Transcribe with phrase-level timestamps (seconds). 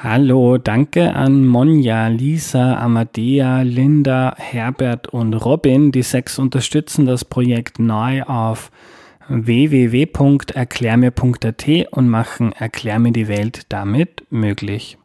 [0.00, 5.90] Hallo, danke an Monja, Lisa, Amadea, Linda, Herbert und Robin.
[5.90, 8.70] Die sechs unterstützen das Projekt neu auf
[9.28, 14.98] www.erklärmir.at und machen Erklär mir die Welt damit möglich.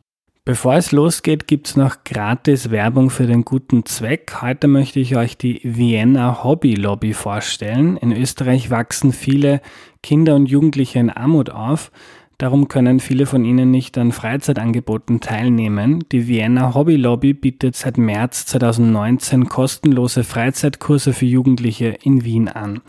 [0.46, 4.44] Bevor es losgeht, gibt es noch gratis Werbung für den guten Zweck.
[4.44, 7.98] Heute möchte ich euch die Vienna Hobby Lobby vorstellen.
[7.98, 9.60] In Österreich wachsen viele
[10.04, 11.92] Kinder und Jugendliche in Armut auf.
[12.38, 16.03] Darum können viele von ihnen nicht an Freizeitangeboten teilnehmen.
[16.12, 22.81] Die Vienna Hobby Lobby bietet seit März 2019 kostenlose Freizeitkurse für Jugendliche in Wien an.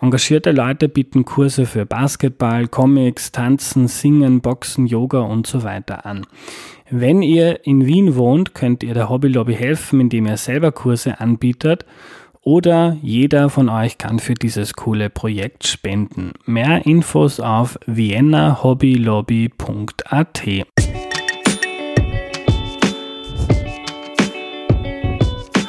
[0.00, 6.26] Engagierte Leute bieten Kurse für Basketball, Comics, Tanzen, Singen, Boxen, Yoga und so weiter an.
[6.90, 11.20] Wenn ihr in Wien wohnt, könnt ihr der Hobby Lobby helfen, indem ihr selber Kurse
[11.20, 11.84] anbietet
[12.46, 16.34] oder jeder von euch kann für dieses coole Projekt spenden.
[16.44, 20.42] Mehr Infos auf viennahobblobby.at.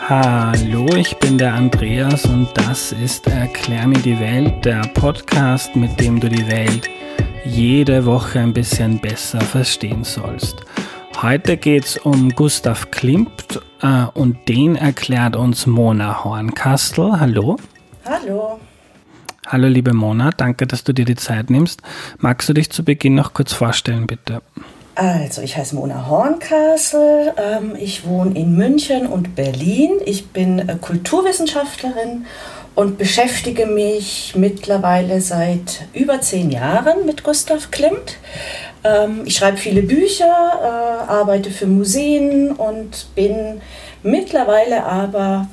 [0.07, 5.99] Hallo, ich bin der Andreas und das ist Erklär mir die Welt, der Podcast, mit
[5.99, 6.91] dem du die Welt
[7.43, 10.63] jede Woche ein bisschen besser verstehen sollst.
[11.21, 17.19] Heute geht es um Gustav Klimt äh, und den erklärt uns Mona Hornkastel.
[17.19, 17.57] Hallo.
[18.05, 18.59] Hallo.
[19.47, 21.81] Hallo liebe Mona, danke, dass du dir die Zeit nimmst.
[22.19, 24.43] Magst du dich zu Beginn noch kurz vorstellen, bitte?
[24.93, 29.93] Also, ich heiße Mona Hornkastel, ähm, ich wohne in München und Berlin.
[30.05, 32.27] Ich bin äh, Kulturwissenschaftlerin
[32.77, 38.17] und beschäftige mich mittlerweile seit über zehn Jahren mit Gustav Klimt.
[38.83, 40.27] Ähm, ich schreibe viele Bücher,
[40.61, 43.61] äh, arbeite für Museen und bin
[44.03, 45.47] mittlerweile aber,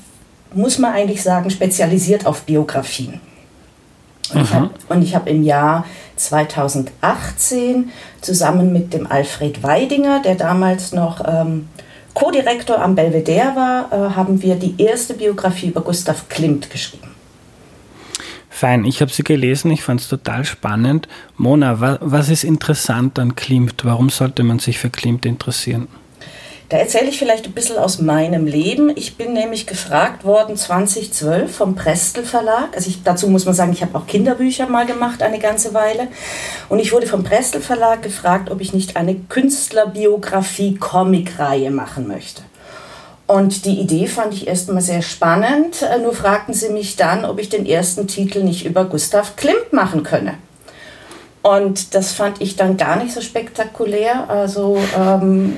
[0.53, 3.23] muss man eigentlich sagen, spezialisiert auf Biografien.
[4.35, 5.87] Und ich habe hab im Jahr
[6.17, 11.71] 2018 zusammen mit dem Alfred Weidinger, der damals noch ähm,
[12.13, 17.14] Co-Direktor am Belvedere war, äh, haben wir die erste Biografie über Gustav Klimt geschrieben.
[18.55, 21.09] Fein, ich habe sie gelesen, ich fand es total spannend.
[21.37, 23.85] Mona, wa was ist interessant an Klimt?
[23.85, 25.89] Warum sollte man sich für Klimt interessieren?
[26.69, 28.93] Da erzähle ich vielleicht ein bisschen aus meinem Leben.
[28.95, 32.77] Ich bin nämlich gefragt worden 2012 vom Prestel Verlag.
[32.77, 36.07] Also ich, dazu muss man sagen, ich habe auch Kinderbücher mal gemacht eine ganze Weile.
[36.69, 42.43] Und ich wurde vom Prestel Verlag gefragt, ob ich nicht eine Künstlerbiografie-Comic-Reihe machen möchte.
[43.35, 45.83] Und die Idee fand ich erstmal sehr spannend.
[45.83, 49.73] Äh, nur fragten sie mich dann, ob ich den ersten Titel nicht über Gustav Klimt
[49.73, 50.35] machen könne.
[51.43, 54.31] Und das fand ich dann gar nicht so spektakulär.
[54.31, 55.57] Also ähm,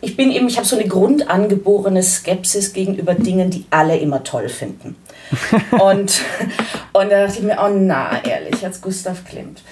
[0.00, 4.48] ich bin eben, ich habe so eine grundangeborene Skepsis gegenüber Dingen, die alle immer toll
[4.48, 4.96] finden.
[5.70, 6.22] und,
[6.92, 9.62] und da dachte ich mir, oh na, ehrlich, als Gustav Klimt.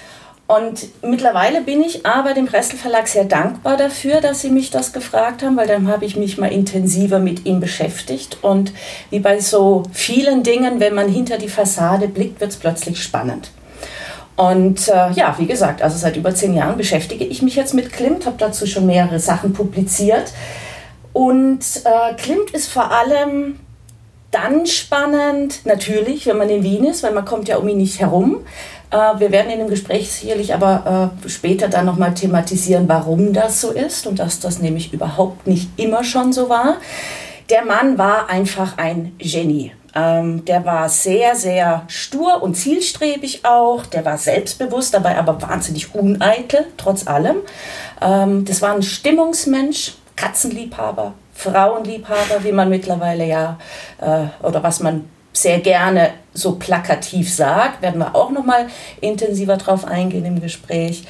[0.49, 4.93] Und mittlerweile bin ich aber dem Prestel Verlag sehr dankbar dafür, dass sie mich das
[4.93, 8.39] gefragt haben, weil dann habe ich mich mal intensiver mit ihm beschäftigt.
[8.41, 8.73] Und
[9.11, 13.51] wie bei so vielen Dingen, wenn man hinter die Fassade blickt, wird es plötzlich spannend.
[14.37, 17.93] Und äh, ja, wie gesagt, also seit über zehn Jahren beschäftige ich mich jetzt mit
[17.93, 20.33] Klimt, habe dazu schon mehrere Sachen publiziert.
[21.13, 23.59] Und äh, Klimt ist vor allem
[24.31, 27.99] dann spannend, natürlich, wenn man in Wien ist, weil man kommt ja um ihn nicht
[27.99, 28.45] herum.
[28.91, 33.61] Äh, wir werden in dem Gespräch sicherlich aber äh, später dann nochmal thematisieren, warum das
[33.61, 36.77] so ist und dass das nämlich überhaupt nicht immer schon so war.
[37.49, 39.71] Der Mann war einfach ein Genie.
[39.95, 43.87] Ähm, der war sehr, sehr stur und zielstrebig auch.
[43.87, 47.37] Der war selbstbewusst, dabei aber wahnsinnig uneitel, trotz allem.
[47.99, 53.57] Ähm, das war ein Stimmungsmensch, Katzenliebhaber, Frauenliebhaber, wie man mittlerweile ja,
[54.01, 58.67] äh, oder was man sehr gerne so plakativ sagt, werden wir auch noch mal
[58.99, 61.05] intensiver drauf eingehen im Gespräch.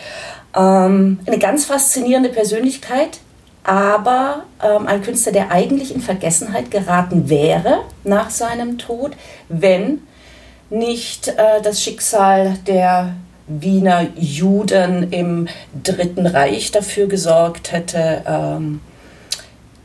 [0.55, 3.19] Ähm, eine ganz faszinierende Persönlichkeit,
[3.63, 9.13] aber ähm, ein Künstler, der eigentlich in Vergessenheit geraten wäre nach seinem Tod,
[9.47, 10.03] wenn
[10.69, 13.15] nicht äh, das Schicksal der
[13.47, 15.47] Wiener Juden im
[15.83, 18.79] Dritten Reich dafür gesorgt hätte, ähm,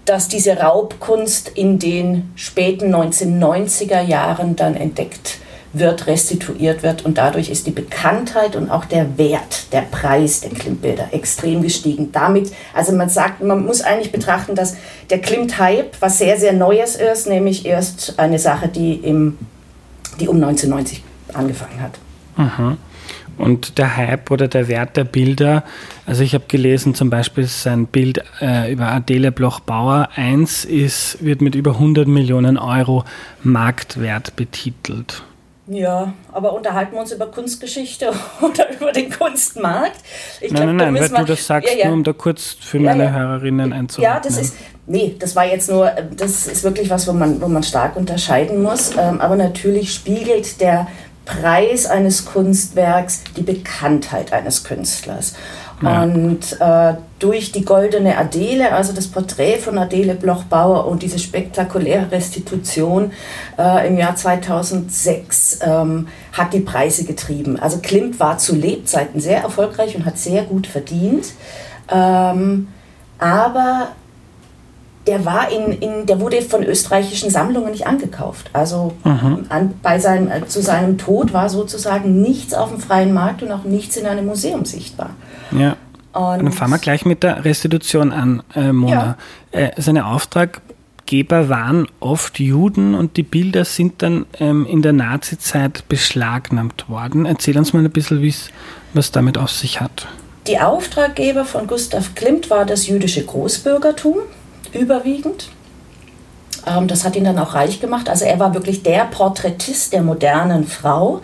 [0.05, 5.39] dass diese Raubkunst in den späten 1990er Jahren dann entdeckt
[5.75, 10.51] wird, restituiert wird und dadurch ist die Bekanntheit und auch der Wert, der Preis der
[10.51, 12.13] Klimtbilder extrem gestiegen.
[12.13, 14.77] Damit, also man sagt, man muss eigentlich betrachten, dass
[15.11, 19.37] der Klimt-Hype was sehr, sehr Neues ist, nämlich erst eine Sache, die, im,
[20.21, 21.03] die um 1990
[21.33, 21.99] angefangen hat.
[22.37, 22.79] Mhm.
[23.39, 25.65] Und der Hype oder der Wert der Bilder,
[26.07, 31.41] also ich habe gelesen, zum Beispiel sein Bild äh, über Adele Bloch-Bauer 1 ist, wird
[31.41, 33.05] mit über 100 Millionen Euro
[33.43, 35.23] Marktwert betitelt.
[35.67, 39.97] Ja, aber unterhalten wir uns über Kunstgeschichte oder über den Kunstmarkt?
[40.41, 41.87] Ich nein, glaub, nein, nein, weil du das sagst, ja, ja.
[41.87, 44.15] nur um da kurz für ja, meine Hörerinnen einzuordnen.
[44.15, 44.57] Ja, das ist,
[44.87, 48.63] nee, das war jetzt nur, das ist wirklich was, wo man, wo man stark unterscheiden
[48.63, 48.95] muss.
[48.99, 50.87] Ähm, aber natürlich spiegelt der
[51.25, 55.35] Preis eines Kunstwerks die Bekanntheit eines Künstlers.
[55.83, 56.03] Ja.
[56.03, 62.11] Und äh, durch die goldene Adele, also das Porträt von Adele Bloch-Bauer und diese spektakuläre
[62.13, 63.13] Restitution
[63.59, 67.59] äh, im Jahr 2006 ähm, hat die Preise getrieben.
[67.59, 71.33] Also Klimt war zu Lebzeiten sehr erfolgreich und hat sehr gut verdient.
[71.91, 72.69] Ähm,
[73.19, 73.89] aber
[75.07, 78.51] der war in, in, der wurde von österreichischen Sammlungen nicht angekauft.
[78.53, 78.95] Also
[79.49, 83.53] an, bei seinem, äh, zu seinem Tod war sozusagen nichts auf dem freien Markt und
[83.53, 85.11] auch nichts in einem Museum sichtbar.
[85.53, 85.77] Ja.
[86.13, 89.17] Und Dann fangen wir gleich mit der Restitution an, äh, Mona.
[89.53, 89.61] Ja.
[89.61, 95.89] Äh, seine Auftraggeber waren oft Juden und die Bilder sind dann ähm, in der Nazizeit
[95.89, 97.27] beschlagnahmt worden.
[97.27, 98.33] Erzähl uns mal ein bisschen,
[98.95, 100.07] was damit auf sich hat.
[100.47, 104.19] Die Auftraggeber von Gustav Klimt war das jüdische Großbürgertum
[104.75, 105.49] überwiegend.
[106.67, 108.09] Ähm, das hat ihn dann auch reich gemacht.
[108.09, 111.21] Also er war wirklich der Porträtist der modernen Frau.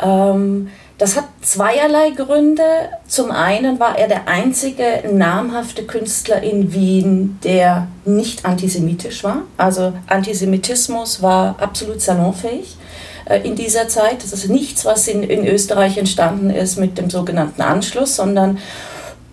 [0.00, 2.62] Ähm, das hat zweierlei Gründe.
[3.08, 9.38] Zum einen war er der einzige namhafte Künstler in Wien, der nicht antisemitisch war.
[9.56, 12.76] Also Antisemitismus war absolut salonfähig
[13.24, 14.22] äh, in dieser Zeit.
[14.22, 18.58] Das ist nichts, was in, in Österreich entstanden ist mit dem sogenannten Anschluss, sondern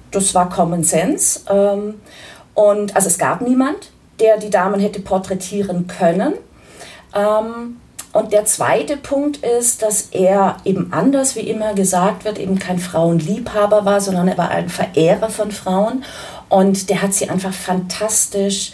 [0.09, 1.41] das war Common Sense.
[1.47, 1.95] Ähm,
[2.53, 6.33] und also es gab niemand, der die Damen hätte porträtieren können.
[7.15, 7.77] Ähm,
[8.13, 12.77] und der zweite Punkt ist, dass er eben anders, wie immer gesagt wird, eben kein
[12.77, 16.03] Frauenliebhaber war, sondern er war ein Verehrer von Frauen.
[16.49, 18.73] Und der hat sie einfach fantastisch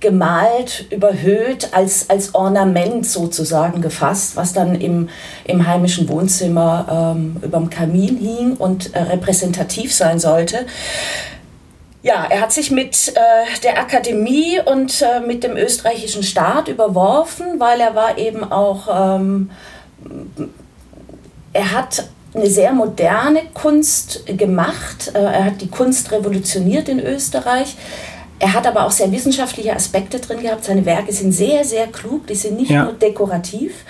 [0.00, 5.08] gemalt, überhöht, als, als Ornament sozusagen gefasst, was dann im,
[5.44, 10.66] im heimischen Wohnzimmer ähm, über dem Kamin hing und äh, repräsentativ sein sollte.
[12.02, 17.60] Ja, er hat sich mit äh, der Akademie und äh, mit dem österreichischen Staat überworfen,
[17.60, 18.88] weil er war eben auch,
[19.20, 19.50] ähm,
[21.52, 25.12] er hat eine sehr moderne Kunst gemacht.
[25.14, 27.76] Äh, er hat die Kunst revolutioniert in Österreich.
[28.40, 30.64] Er hat aber auch sehr wissenschaftliche Aspekte drin gehabt.
[30.64, 32.26] Seine Werke sind sehr, sehr klug.
[32.26, 32.84] Die sind nicht ja.
[32.84, 33.84] nur dekorativ.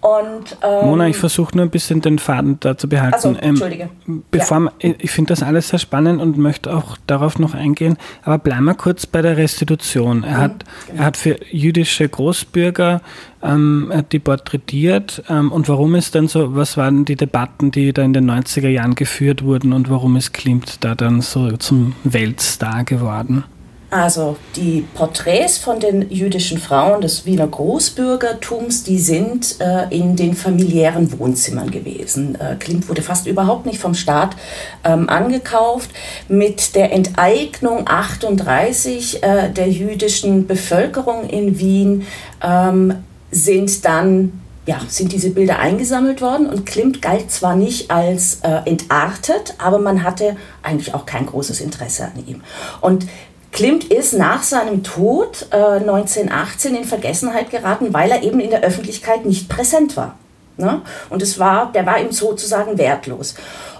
[0.00, 3.14] Und, ähm, Mona, ich versuche nur ein bisschen den Faden da zu behalten.
[3.14, 3.90] Also, Entschuldige.
[4.08, 4.60] Ähm, bevor ja.
[4.60, 8.64] man, ich finde das alles sehr spannend und möchte auch darauf noch eingehen, aber bleiben
[8.64, 10.24] wir kurz bei der Restitution.
[10.24, 11.00] Er, mhm, hat, genau.
[11.00, 13.02] er hat für jüdische Großbürger
[13.42, 18.02] ähm, die porträtiert ähm, und warum ist dann so, was waren die Debatten, die da
[18.02, 22.84] in den 90er Jahren geführt wurden und warum ist Klimt da dann so zum Weltstar
[22.84, 23.44] geworden?
[23.90, 30.34] Also die Porträts von den jüdischen Frauen des Wiener Großbürgertums, die sind äh, in den
[30.34, 32.36] familiären Wohnzimmern gewesen.
[32.40, 34.36] Äh, Klimt wurde fast überhaupt nicht vom Staat
[34.84, 35.90] ähm, angekauft.
[36.28, 42.06] Mit der Enteignung 38 äh, der jüdischen Bevölkerung in Wien
[42.42, 42.94] ähm,
[43.32, 48.60] sind dann ja, sind diese Bilder eingesammelt worden und Klimt galt zwar nicht als äh,
[48.66, 52.42] entartet, aber man hatte eigentlich auch kein großes Interesse an ihm.
[52.80, 53.06] Und
[53.52, 58.62] Klimt ist nach seinem Tod äh, 1918 in Vergessenheit geraten, weil er eben in der
[58.62, 60.16] Öffentlichkeit nicht präsent war.
[60.56, 60.82] Ne?
[61.08, 63.34] Und es war, der war ihm sozusagen wertlos.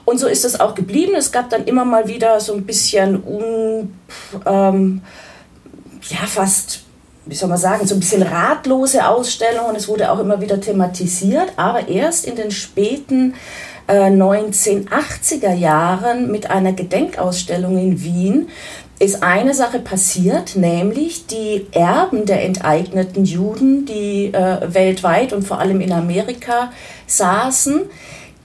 [0.04, 1.14] Und so ist es auch geblieben.
[1.16, 3.94] Es gab dann immer mal wieder so ein bisschen un,
[4.46, 5.02] ähm,
[6.08, 6.80] ja, fast,
[7.26, 9.76] wie soll man sagen, so ein bisschen ratlose Ausstellungen.
[9.76, 13.34] Es wurde auch immer wieder thematisiert, aber erst in den späten
[13.86, 18.48] äh, 1980er Jahren mit einer Gedenkausstellung in Wien
[19.00, 25.58] ist eine Sache passiert, nämlich die Erben der enteigneten Juden, die äh, weltweit und vor
[25.58, 26.70] allem in Amerika
[27.06, 27.80] saßen,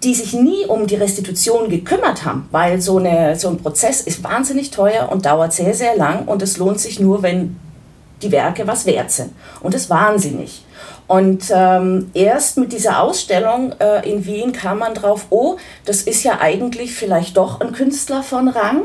[0.03, 4.23] die sich nie um die Restitution gekümmert haben, weil so, eine, so ein Prozess ist
[4.23, 7.57] wahnsinnig teuer und dauert sehr, sehr lang und es lohnt sich nur, wenn
[8.21, 9.31] die Werke was wert sind.
[9.61, 10.63] Und das nicht.
[11.07, 16.23] Und ähm, erst mit dieser Ausstellung äh, in Wien kam man drauf, oh, das ist
[16.23, 18.83] ja eigentlich vielleicht doch ein Künstler von Rang.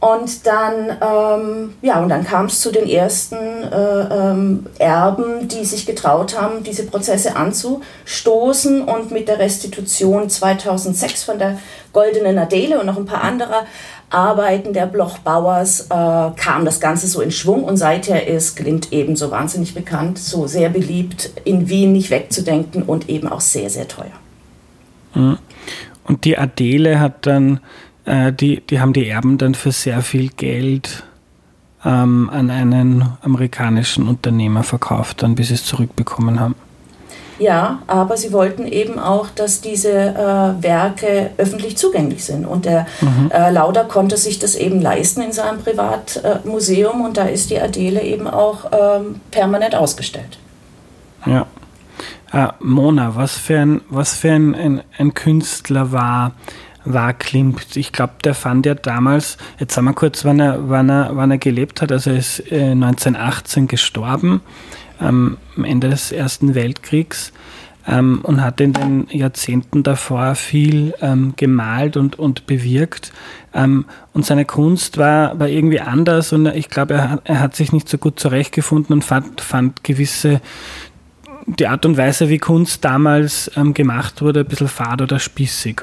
[0.00, 5.66] Und dann, ähm, ja, und dann kam es zu den ersten äh, ähm, Erben, die
[5.66, 8.80] sich getraut haben, diese Prozesse anzustoßen.
[8.82, 11.58] Und mit der Restitution 2006 von der
[11.92, 13.66] Goldenen Adele und noch ein paar anderer
[14.08, 17.64] Arbeiten der Bloch-Bauers äh, kam das Ganze so in Schwung.
[17.64, 22.84] Und seither ist Klimt eben so wahnsinnig bekannt, so sehr beliebt, in Wien nicht wegzudenken
[22.84, 24.06] und eben auch sehr, sehr teuer.
[25.14, 25.36] Mhm.
[26.04, 27.60] Und die Adele hat dann
[28.10, 31.04] äh, die, die haben die Erben dann für sehr viel Geld
[31.84, 36.56] ähm, an einen amerikanischen Unternehmer verkauft, dann bis sie es zurückbekommen haben.
[37.38, 42.44] Ja, aber sie wollten eben auch, dass diese äh, Werke öffentlich zugänglich sind.
[42.44, 43.30] Und der mhm.
[43.30, 48.02] äh, Lauder konnte sich das eben leisten in seinem Privatmuseum und da ist die Adele
[48.02, 50.38] eben auch ähm, permanent ausgestellt.
[51.24, 51.46] Ja.
[52.32, 56.32] Äh, Mona, was für ein, was für ein, ein, ein Künstler war
[56.84, 57.76] war Klimt.
[57.76, 61.30] Ich glaube, der fand ja damals, jetzt sagen wir kurz, wann er, wann er, wann
[61.30, 64.40] er gelebt hat, also er ist äh, 1918 gestorben,
[65.00, 67.32] ähm, am Ende des Ersten Weltkriegs
[67.86, 73.12] ähm, und hat in den Jahrzehnten davor viel ähm, gemalt und, und bewirkt.
[73.52, 77.72] Ähm, und seine Kunst war, war irgendwie anders und ich glaube, er, er hat sich
[77.72, 80.40] nicht so gut zurechtgefunden und fand, fand gewisse
[81.46, 85.82] die Art und Weise, wie Kunst damals ähm, gemacht wurde, ein bisschen fad oder spießig.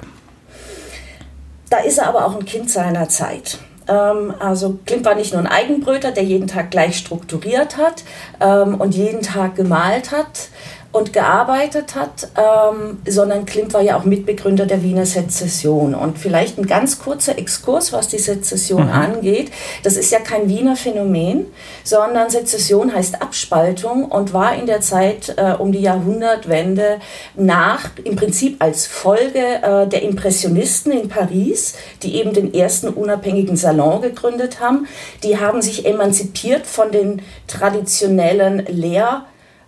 [1.70, 3.60] Da ist er aber auch ein Kind seiner Zeit.
[3.88, 8.04] Ähm, also Klimt war nicht nur ein Eigenbröter, der jeden Tag gleich strukturiert hat
[8.40, 10.50] ähm, und jeden Tag gemalt hat,
[10.92, 15.94] und gearbeitet hat, ähm, sondern Klimt war ja auch Mitbegründer der Wiener Sezession.
[15.94, 18.92] Und vielleicht ein ganz kurzer Exkurs, was die Sezession mhm.
[18.92, 19.52] angeht.
[19.84, 21.46] Das ist ja kein Wiener Phänomen,
[21.84, 27.00] sondern Sezession heißt Abspaltung und war in der Zeit äh, um die Jahrhundertwende
[27.36, 33.58] nach, im Prinzip als Folge äh, der Impressionisten in Paris, die eben den ersten unabhängigen
[33.58, 34.88] Salon gegründet haben.
[35.24, 39.26] Die haben sich emanzipiert von den traditionellen Lehr-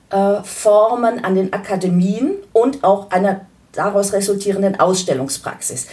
[0.10, 5.88] äh, Formen an den Akademien und auch einer daraus resultierenden Ausstellungspraxis.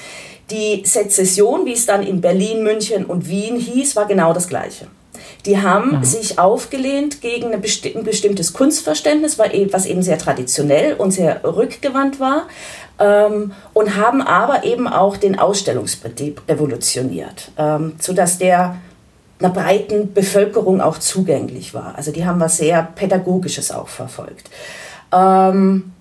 [0.51, 4.87] Die Sezession, wie es dann in Berlin, München und Wien hieß, war genau das Gleiche.
[5.45, 6.05] Die haben mhm.
[6.05, 12.49] sich aufgelehnt gegen ein bestimmtes Kunstverständnis, e-, was eben sehr traditionell und sehr rückgewandt war,
[12.99, 18.77] ähm, und haben aber eben auch den Ausstellungsbetrieb revolutioniert, ähm, sodass der
[19.39, 21.95] einer breiten Bevölkerung auch zugänglich war.
[21.97, 24.51] Also die haben was sehr Pädagogisches auch verfolgt.
[25.13, 25.93] Ähm,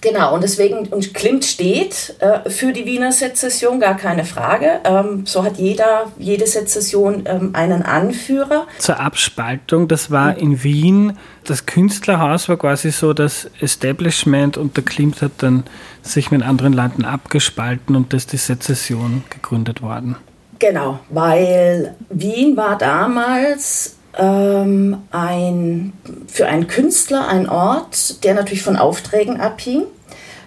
[0.00, 4.80] genau, und deswegen, und Klimt steht äh, für die Wiener Sezession, gar keine Frage.
[4.84, 8.66] Ähm, so hat jeder, jede Sezession ähm, einen Anführer.
[8.78, 14.84] Zur Abspaltung, das war in Wien, das Künstlerhaus war quasi so das Establishment und der
[14.84, 15.64] Klimt hat dann
[16.00, 20.16] sich mit anderen Leuten abgespalten und das ist die Sezession gegründet worden.
[20.62, 25.92] Genau, weil Wien war damals ähm, ein,
[26.28, 29.82] für einen Künstler ein Ort, der natürlich von Aufträgen abhing.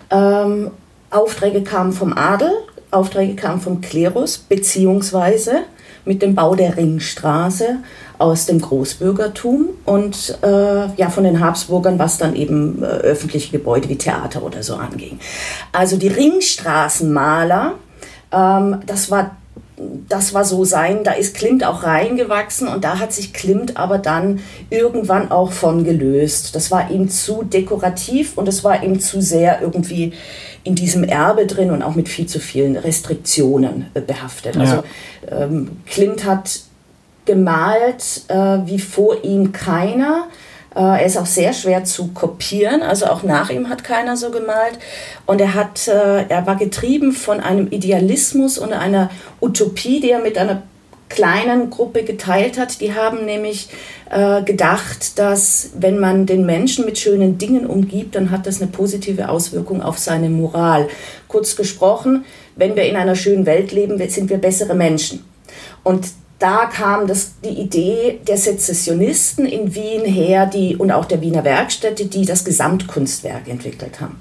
[0.09, 0.71] Ähm,
[1.09, 2.49] Aufträge kamen vom Adel,
[2.91, 5.63] Aufträge kamen vom Klerus, beziehungsweise
[6.05, 7.79] mit dem Bau der Ringstraße
[8.17, 13.89] aus dem Großbürgertum und äh, ja von den Habsburgern, was dann eben äh, öffentliche Gebäude
[13.89, 15.19] wie Theater oder so anging.
[15.73, 17.73] Also die Ringstraßenmaler,
[18.31, 19.31] ähm, das war
[20.07, 23.97] das war so sein, da ist Klimt auch reingewachsen und da hat sich Klimt aber
[23.97, 26.55] dann irgendwann auch von gelöst.
[26.55, 30.13] Das war ihm zu dekorativ und es war ihm zu sehr irgendwie
[30.63, 34.57] in diesem Erbe drin und auch mit viel zu vielen Restriktionen äh, behaftet.
[34.57, 34.83] Also
[35.29, 36.61] ähm, Klimt hat
[37.25, 40.27] gemalt äh, wie vor ihm keiner.
[40.75, 44.29] Äh, er ist auch sehr schwer zu kopieren, also auch nach ihm hat keiner so
[44.29, 44.77] gemalt.
[45.25, 49.09] Und er, hat, äh, er war getrieben von einem Idealismus und einer
[49.41, 50.63] Utopie, die er mit einer
[51.07, 52.81] kleinen Gruppe geteilt hat.
[52.81, 53.69] Die haben nämlich
[54.09, 58.71] äh, gedacht, dass wenn man den Menschen mit schönen Dingen umgibt, dann hat das eine
[58.71, 60.87] positive Auswirkung auf seine Moral.
[61.27, 65.23] Kurz gesprochen, wenn wir in einer schönen Welt leben, sind wir bessere Menschen.
[65.83, 66.07] Und
[66.39, 71.43] da kam das, die Idee der Sezessionisten in Wien her die, und auch der Wiener
[71.43, 74.19] Werkstätte, die das Gesamtkunstwerk entwickelt haben.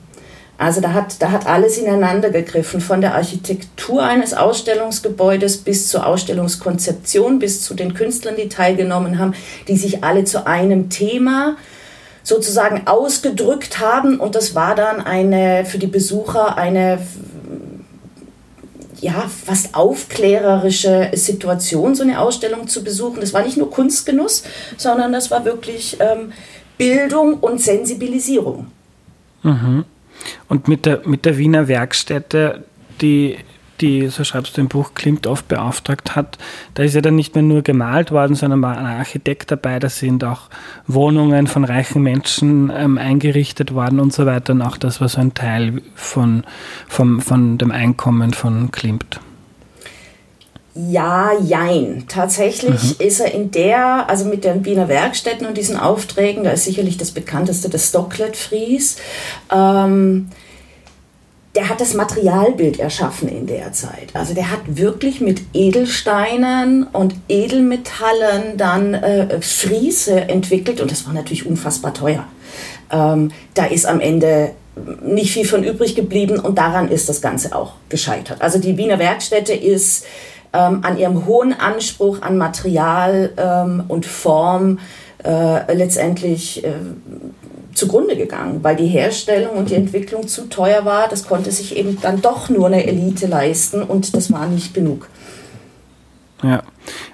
[0.57, 6.07] Also da hat, da hat alles ineinander gegriffen, von der Architektur eines Ausstellungsgebäudes bis zur
[6.07, 9.35] Ausstellungskonzeption, bis zu den Künstlern, die teilgenommen haben,
[9.67, 11.57] die sich alle zu einem Thema
[12.23, 14.21] sozusagen ausgedrückt haben.
[14.21, 17.01] Und das war dann eine, für die Besucher eine
[19.05, 23.21] ja, fast aufklärerische Situation, so eine Ausstellung zu besuchen.
[23.21, 24.45] Das war nicht nur Kunstgenuss,
[24.79, 26.33] sondern das war wirklich ähm,
[26.79, 28.69] Bildung und Sensibilisierung.
[29.43, 29.85] Mhm.
[30.49, 32.65] Und mit der, mit der Wiener Werkstätte,
[33.03, 33.37] die
[33.81, 36.39] die, so schreibst du im Buch, Klimt oft beauftragt hat,
[36.75, 39.89] da ist ja dann nicht mehr nur gemalt worden, sondern war ein Architekt dabei, da
[39.89, 40.43] sind auch
[40.87, 44.53] Wohnungen von reichen Menschen ähm, eingerichtet worden und so weiter.
[44.53, 46.45] Und auch das war so ein Teil von,
[46.89, 49.21] von, von dem Einkommen von Klimt.
[50.75, 52.05] Ja, jein.
[52.09, 53.07] Tatsächlich mhm.
[53.07, 56.97] ist er in der, also mit den Wiener Werkstätten und diesen Aufträgen, da ist sicherlich
[56.97, 58.97] das bekannteste das Stocklet-Fries.
[59.53, 60.31] Ähm,
[61.55, 64.09] der hat das Materialbild erschaffen in der Zeit.
[64.15, 71.13] Also der hat wirklich mit Edelsteinen und Edelmetallen dann äh, Friese entwickelt und das war
[71.13, 72.27] natürlich unfassbar teuer.
[72.91, 74.51] Ähm, da ist am Ende
[75.05, 78.43] nicht viel von übrig geblieben und daran ist das Ganze auch gescheitert.
[78.43, 80.05] Also die Wiener Werkstätte ist
[80.53, 84.81] ähm, an ihrem hohen Anspruch an Material ähm, und Form
[85.25, 86.73] äh, letztendlich äh,
[87.75, 91.09] zugrunde gegangen, weil die Herstellung und die Entwicklung zu teuer war.
[91.09, 95.09] Das konnte sich eben dann doch nur eine Elite leisten und das war nicht genug.
[96.43, 96.63] Ja,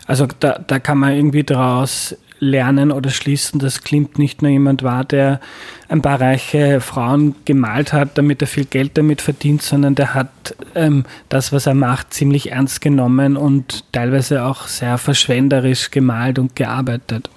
[0.07, 4.83] also da, da kann man irgendwie daraus lernen oder schließen, dass Klimt nicht nur jemand
[4.83, 5.41] war, der
[5.89, 10.57] ein paar reiche Frauen gemalt hat, damit er viel Geld damit verdient, sondern der hat
[10.75, 16.57] ähm, das, was er macht, ziemlich ernst genommen und teilweise auch sehr verschwenderisch gemalt und
[16.57, 17.29] gearbeitet.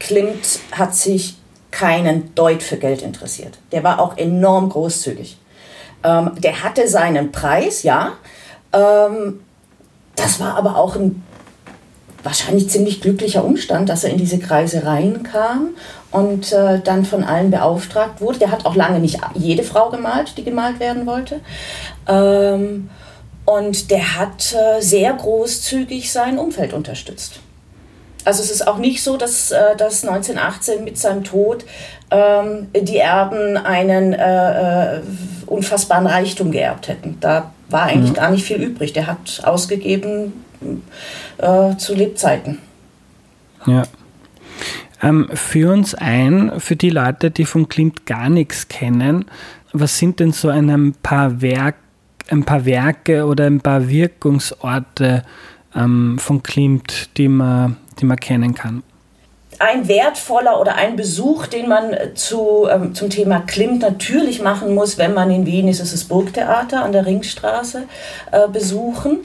[0.00, 1.36] Klimt hat sich
[1.78, 3.58] keinen Deut für Geld interessiert.
[3.70, 5.36] Der war auch enorm großzügig.
[6.02, 8.12] Ähm, der hatte seinen Preis, ja.
[8.72, 9.40] Ähm,
[10.14, 11.22] das war aber auch ein
[12.22, 15.74] wahrscheinlich ziemlich glücklicher Umstand, dass er in diese Kreise reinkam
[16.12, 18.38] und äh, dann von allen beauftragt wurde.
[18.38, 21.40] Der hat auch lange nicht jede Frau gemalt, die gemalt werden wollte.
[22.08, 22.88] Ähm,
[23.44, 27.40] und der hat äh, sehr großzügig sein Umfeld unterstützt.
[28.26, 31.64] Also es ist auch nicht so, dass, äh, dass 1918 mit seinem Tod
[32.10, 35.00] ähm, die Erben einen äh, äh,
[35.46, 37.18] unfassbaren Reichtum geerbt hätten.
[37.20, 38.16] Da war eigentlich mhm.
[38.16, 38.92] gar nicht viel übrig.
[38.92, 40.32] Der hat ausgegeben
[41.38, 42.58] äh, zu Lebzeiten.
[43.64, 43.84] Ja.
[45.02, 49.26] Ähm, führ uns ein, für die Leute, die von Klimt gar nichts kennen,
[49.72, 51.76] was sind denn so ein paar, Werk,
[52.28, 55.22] ein paar Werke oder ein paar Wirkungsorte
[55.76, 58.82] ähm, von Klimt, die man die man kennen kann?
[59.58, 64.74] Ein wertvoller oder ein Besuch, den man äh, zu, ähm, zum Thema Klimt natürlich machen
[64.74, 67.84] muss, wenn man in Wien ist, ist das Burgtheater an der Ringstraße
[68.32, 69.20] äh, besuchen.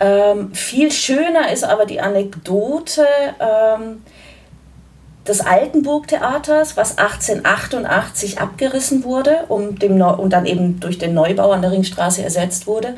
[0.00, 3.06] Ähm, viel schöner ist aber die Anekdote
[3.40, 4.02] ähm,
[5.28, 11.52] des alten Burgtheaters, was 1888 abgerissen wurde um dem und dann eben durch den Neubau
[11.52, 12.96] an der Ringstraße ersetzt wurde.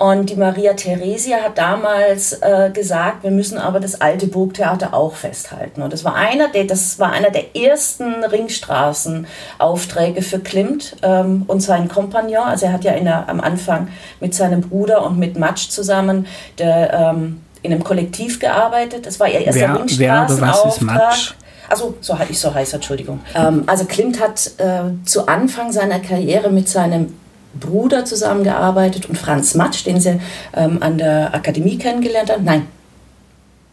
[0.00, 5.14] Und die Maria Theresia hat damals äh, gesagt, wir müssen aber das alte Burgtheater auch
[5.14, 5.82] festhalten.
[5.82, 11.60] Und das war einer der, das war einer der ersten Ringstraßenaufträge für Klimt ähm, und
[11.60, 12.44] seinen Kompagnon.
[12.44, 13.88] Also er hat ja der, am Anfang
[14.20, 19.04] mit seinem Bruder und mit Matsch zusammen der, ähm, in einem Kollektiv gearbeitet.
[19.04, 21.34] Das war ihr erster Ringstraßenauftrag.
[21.68, 23.20] Also so ich so heiß, Entschuldigung.
[23.34, 27.19] Ähm, also Klimt hat äh, zu Anfang seiner Karriere mit seinem
[27.58, 30.20] Bruder zusammengearbeitet und Franz Matsch, den sie
[30.54, 32.44] ähm, an der Akademie kennengelernt haben.
[32.44, 32.66] Nein,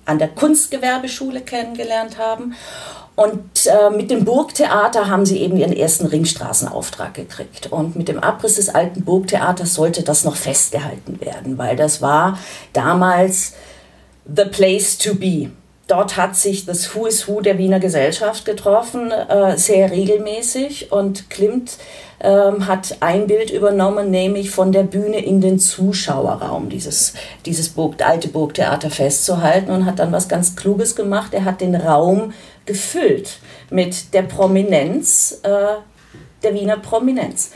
[0.05, 2.55] an der Kunstgewerbeschule kennengelernt haben.
[3.15, 7.71] Und äh, mit dem Burgtheater haben sie eben ihren ersten Ringstraßenauftrag gekriegt.
[7.71, 12.37] Und mit dem Abriss des alten Burgtheaters sollte das noch festgehalten werden, weil das war
[12.73, 13.53] damals
[14.25, 15.49] the place to be.
[15.87, 20.91] Dort hat sich das Who is Who der Wiener Gesellschaft getroffen, äh, sehr regelmäßig.
[20.91, 21.77] Und Klimt
[22.19, 27.13] ähm, hat ein Bild übernommen, nämlich von der Bühne in den Zuschauerraum, dieses,
[27.45, 31.33] dieses Burg, alte Burgtheater festzuhalten und hat dann was ganz Kluges gemacht.
[31.33, 32.33] Er hat den Raum
[32.65, 35.77] gefüllt mit der Prominenz, äh,
[36.43, 37.51] der Wiener Prominenz.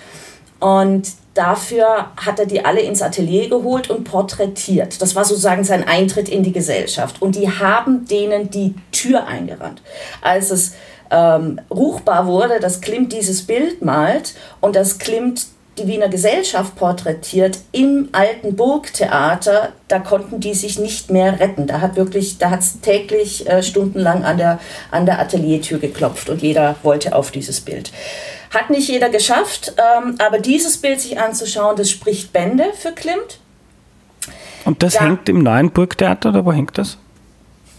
[0.61, 5.01] Und dafür hat er die alle ins Atelier geholt und porträtiert.
[5.01, 7.21] Das war sozusagen sein Eintritt in die Gesellschaft.
[7.21, 9.81] Und die haben denen die Tür eingerannt.
[10.21, 10.73] Als es
[11.09, 15.45] ähm, ruchbar wurde, dass Klimt dieses Bild malt und dass Klimt
[15.77, 21.65] die Wiener Gesellschaft porträtiert im alten Burgtheater, da konnten die sich nicht mehr retten.
[21.65, 24.59] Da hat wirklich, da hat es täglich äh, stundenlang an der,
[24.91, 27.91] an der Ateliertür geklopft und jeder wollte auf dieses Bild.
[28.53, 33.39] Hat nicht jeder geschafft, ähm, aber dieses Bild sich anzuschauen, das spricht Bände für Klimt.
[34.65, 36.97] Und das da, hängt im neuen Burgtheater oder wo hängt das?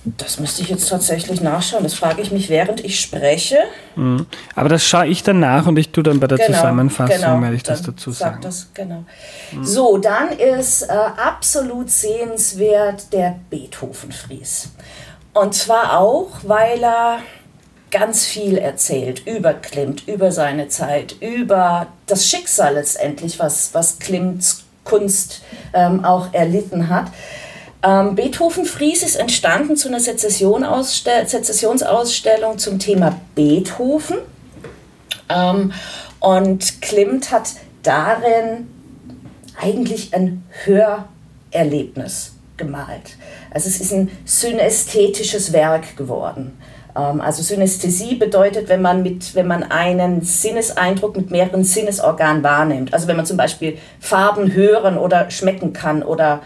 [0.05, 1.85] Das müsste ich jetzt tatsächlich nachschauen.
[1.85, 3.59] Das frage ich mich, während ich spreche.
[3.95, 4.27] Mhm.
[4.57, 7.41] Aber das schaue ich dann nach und ich tue dann bei der genau, Zusammenfassung, genau,
[7.41, 8.35] werde ich das dazu sagen.
[8.35, 9.05] Sag das, genau.
[9.53, 9.65] Mhm.
[9.65, 14.71] So, dann ist äh, absolut sehenswert der Beethoven-Fries.
[15.35, 17.19] Und zwar auch, weil er
[17.93, 24.65] ganz viel erzählt über Klimt, über seine Zeit, über das Schicksal letztendlich, was, was Klimts
[24.85, 25.43] Kunst
[25.75, 27.07] ähm, auch erlitten hat.
[27.85, 34.18] Ähm, Beethoven Fries ist entstanden zu einer Sezessionsausstellung zum Thema Beethoven.
[35.29, 35.73] Ähm,
[36.21, 38.68] und Klimt hat darin
[39.61, 43.16] eigentlich ein Hörerlebnis gemalt.
[43.51, 46.57] Also es ist ein synästhetisches Werk geworden.
[46.97, 52.95] Ähm, also Synästhesie bedeutet, wenn man, mit, wenn man einen Sinneseindruck mit mehreren Sinnesorganen wahrnimmt.
[52.95, 56.42] Also wenn man zum Beispiel Farben hören oder schmecken kann oder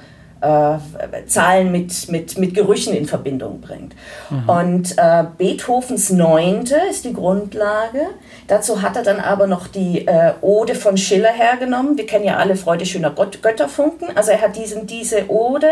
[0.47, 3.95] äh, Zahlen mit, mit, mit Gerüchen in Verbindung bringt.
[4.31, 4.49] Mhm.
[4.49, 8.07] Und äh, Beethovens Neunte ist die Grundlage.
[8.47, 11.97] Dazu hat er dann aber noch die äh, Ode von Schiller hergenommen.
[11.97, 14.17] Wir kennen ja alle Freude schöner Gott, Götterfunken.
[14.17, 15.71] Also er hat diesen, diese Ode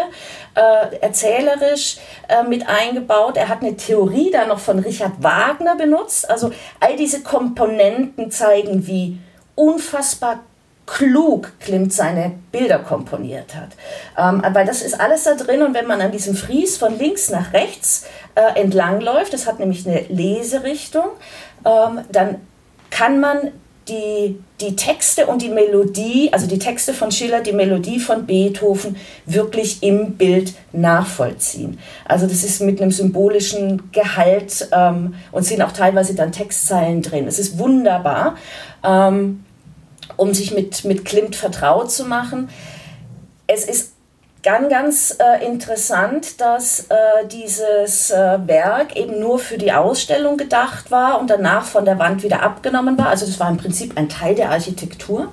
[0.55, 3.37] äh, erzählerisch äh, mit eingebaut.
[3.37, 6.29] Er hat eine Theorie da noch von Richard Wagner benutzt.
[6.29, 9.19] Also all diese Komponenten zeigen, wie
[9.55, 10.41] unfassbar
[10.87, 13.71] klug Klimt seine Bilder komponiert hat.
[14.19, 17.31] Ähm, weil das ist alles da drin und wenn man an diesem Fries von links
[17.31, 21.07] nach rechts äh, entlang läuft, das hat nämlich eine Leserichtung,
[21.65, 22.37] ähm, dann
[22.91, 23.53] kann man
[23.89, 28.97] die, die Texte und die Melodie, also die Texte von Schiller, die Melodie von Beethoven
[29.27, 31.79] wirklich im Bild nachvollziehen.
[32.07, 37.27] Also das ist mit einem symbolischen Gehalt ähm, und sind auch teilweise dann Textzeilen drin.
[37.27, 38.37] Es ist wunderbar.
[38.83, 39.44] Ähm,
[40.17, 42.49] um sich mit, mit Klimt vertraut zu machen.
[43.47, 43.94] Es ist
[44.45, 46.95] ganz, ganz äh, interessant, dass äh,
[47.33, 52.23] dieses äh, Werk eben nur für die Ausstellung gedacht war und danach von der Wand
[52.23, 53.09] wieder abgenommen war.
[53.09, 55.33] Also das war im Prinzip ein Teil der Architektur,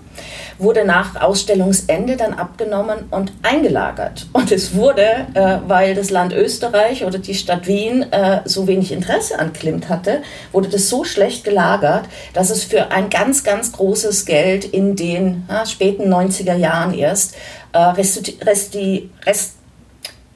[0.57, 4.27] wurde nach Ausstellungsende dann abgenommen und eingelagert.
[4.31, 8.93] Und es wurde, äh, weil das Land Österreich oder die Stadt Wien äh, so wenig
[8.93, 10.21] Interesse an Klimt hatte,
[10.53, 15.43] wurde das so schlecht gelagert, dass es für ein ganz, ganz großes Geld in den
[15.65, 17.35] späten 90er Jahren erst
[17.73, 17.93] äh,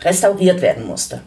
[0.04, 1.22] restauriert werden musste.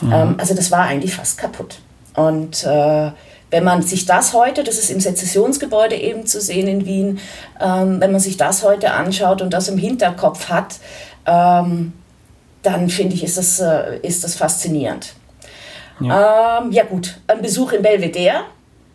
[0.00, 0.12] Mhm.
[0.12, 1.78] Ähm, also das war eigentlich fast kaputt.
[2.14, 3.10] Und äh,
[3.50, 7.20] wenn man sich das heute, das ist im Sezessionsgebäude eben zu sehen in Wien,
[7.60, 10.76] ähm, wenn man sich das heute anschaut und das im Hinterkopf hat,
[11.26, 11.92] ähm,
[12.62, 15.14] dann finde ich, ist das, äh, ist das faszinierend.
[16.00, 16.60] Ja.
[16.60, 18.42] Ähm, ja gut, ein Besuch in Belvedere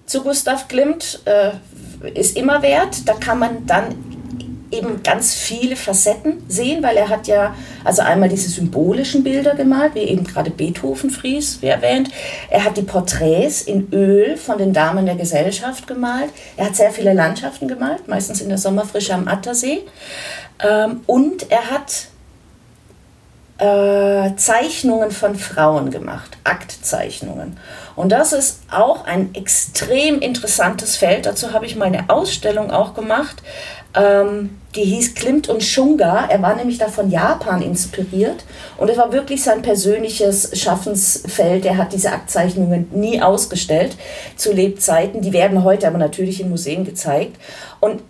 [0.05, 1.51] zu Gustav Klimt äh,
[2.13, 3.07] ist immer wert.
[3.07, 3.95] Da kann man dann
[4.73, 9.95] eben ganz viele Facetten sehen, weil er hat ja also einmal diese symbolischen Bilder gemalt,
[9.95, 12.09] wie eben gerade Beethoven Fries, wie erwähnt.
[12.49, 16.29] Er hat die Porträts in Öl von den Damen der Gesellschaft gemalt.
[16.57, 19.81] Er hat sehr viele Landschaften gemalt, meistens in der Sommerfrische am Attersee.
[20.59, 22.07] Ähm, und er hat
[23.63, 27.57] äh, Zeichnungen von Frauen gemacht, Aktzeichnungen.
[27.95, 31.25] Und das ist auch ein extrem interessantes Feld.
[31.25, 33.43] Dazu habe ich meine Ausstellung auch gemacht.
[33.95, 36.25] Ähm, die hieß Klimt und Shunga.
[36.25, 38.43] Er war nämlich da von Japan inspiriert.
[38.77, 41.65] Und es war wirklich sein persönliches Schaffensfeld.
[41.65, 43.95] Er hat diese Aktzeichnungen nie ausgestellt
[44.35, 45.21] zu Lebzeiten.
[45.21, 47.37] Die werden heute aber natürlich in Museen gezeigt.
[47.79, 48.01] Und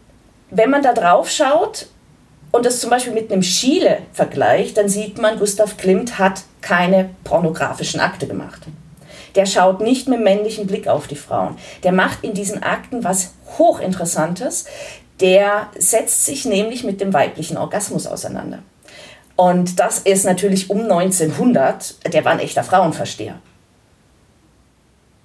[0.51, 1.87] wenn man da drauf schaut
[2.51, 7.09] und das zum Beispiel mit einem Schiele vergleicht, dann sieht man, Gustav Klimt hat keine
[7.23, 8.61] pornografischen Akte gemacht.
[9.35, 11.57] Der schaut nicht mit männlichem Blick auf die Frauen.
[11.81, 14.65] Der macht in diesen Akten was hochinteressantes.
[15.19, 18.59] Der setzt sich nämlich mit dem weiblichen Orgasmus auseinander.
[19.35, 23.35] Und das ist natürlich um 1900, der war ein echter Frauenversteher.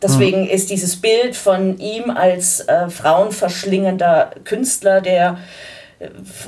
[0.01, 0.51] Deswegen hm.
[0.51, 5.38] ist dieses Bild von ihm als äh, frauenverschlingender Künstler, der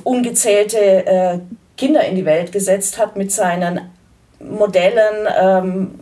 [0.05, 1.39] ungezählte äh,
[1.77, 3.81] Kinder in die Welt gesetzt hat mit seinen
[4.39, 6.01] Modellen ähm,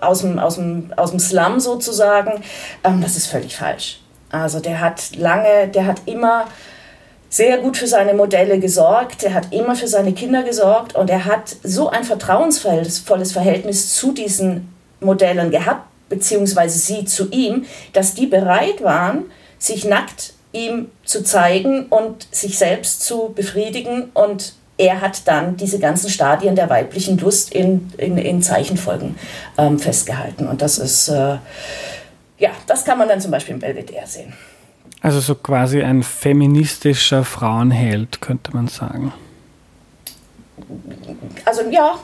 [0.00, 2.42] aus, dem, aus, dem, aus dem Slum sozusagen,
[2.84, 4.00] ähm, das ist völlig falsch.
[4.30, 6.46] Also der hat lange, der hat immer
[7.28, 11.24] sehr gut für seine Modelle gesorgt, der hat immer für seine Kinder gesorgt und er
[11.24, 18.26] hat so ein vertrauensvolles Verhältnis zu diesen Modellen gehabt, beziehungsweise sie zu ihm, dass die
[18.26, 19.26] bereit waren,
[19.58, 24.10] sich nackt ihm zu zeigen und sich selbst zu befriedigen.
[24.14, 29.16] Und er hat dann diese ganzen Stadien der weiblichen Lust in, in, in Zeichenfolgen
[29.58, 30.48] ähm, festgehalten.
[30.48, 31.36] Und das ist, äh,
[32.40, 34.32] ja, das kann man dann zum Beispiel im Belvedere sehen.
[35.00, 39.12] Also so quasi ein feministischer Frauenheld, könnte man sagen.
[41.44, 41.98] Also ja,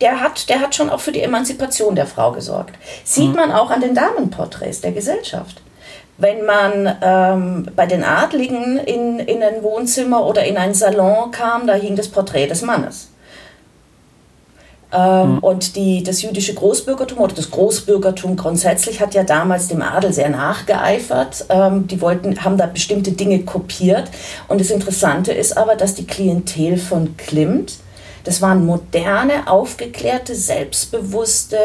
[0.00, 2.74] der hat, der hat schon auch für die Emanzipation der Frau gesorgt.
[3.04, 3.36] Sieht hm.
[3.36, 5.62] man auch an den Damenporträts der Gesellschaft
[6.18, 11.66] wenn man ähm, bei den Adligen in, in ein Wohnzimmer oder in einen Salon kam,
[11.66, 13.11] da hing das Porträt des Mannes.
[14.92, 15.38] Ähm, mhm.
[15.38, 20.28] Und die, das jüdische Großbürgertum oder das Großbürgertum grundsätzlich hat ja damals dem Adel sehr
[20.28, 21.46] nachgeeifert.
[21.48, 24.10] Ähm, die wollten, haben da bestimmte Dinge kopiert.
[24.48, 27.74] Und das Interessante ist aber, dass die Klientel von Klimt,
[28.24, 31.58] das waren moderne, aufgeklärte, selbstbewusste,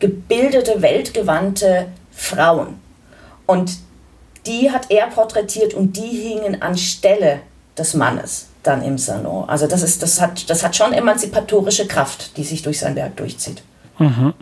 [0.00, 2.80] gebildete, weltgewandte Frauen.
[3.46, 3.72] Und
[4.46, 7.40] die hat er porträtiert und die hingen anstelle
[7.78, 9.48] des Mannes dann im Salon.
[9.48, 13.16] Also das, ist, das, hat, das hat schon emanzipatorische Kraft, die sich durch sein Werk
[13.16, 13.62] durchzieht.
[13.98, 14.34] Mhm.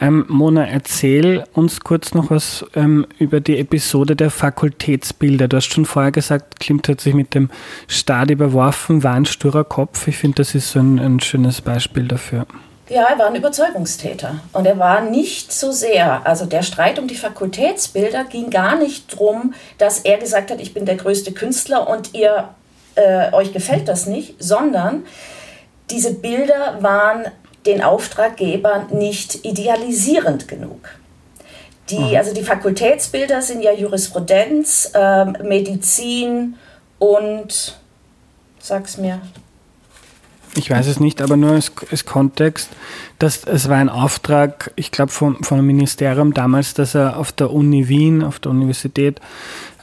[0.00, 5.48] Ähm, Mona, erzähl uns kurz noch was ähm, über die Episode der Fakultätsbilder.
[5.48, 7.50] Du hast schon vorher gesagt, Klimt hat sich mit dem
[7.86, 10.06] Staat überworfen, war ein sturer Kopf.
[10.08, 12.46] Ich finde, das ist so ein, ein schönes Beispiel dafür.
[12.88, 14.40] Ja, er war ein Überzeugungstäter.
[14.52, 19.14] Und er war nicht so sehr, also der Streit um die Fakultätsbilder ging gar nicht
[19.14, 22.50] darum, dass er gesagt hat, ich bin der größte Künstler und ihr
[22.94, 25.04] äh, euch gefällt das nicht, sondern
[25.90, 27.26] diese Bilder waren
[27.66, 30.88] den Auftraggebern nicht idealisierend genug.
[31.90, 32.16] Die, mhm.
[32.16, 36.56] also die Fakultätsbilder sind ja Jurisprudenz, äh, Medizin
[36.98, 37.78] und,
[38.58, 39.20] sag's mir.
[40.56, 42.70] Ich weiß es nicht, aber nur als, als Kontext,
[43.18, 47.52] dass es war ein Auftrag, ich glaube vom, vom Ministerium damals, dass er auf der
[47.52, 49.20] Uni Wien, auf der Universität,